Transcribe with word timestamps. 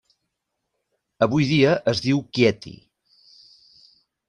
Avui 1.25 1.45
dia 1.51 1.75
es 1.95 2.03
diu 2.07 2.23
Chieti. 2.37 2.75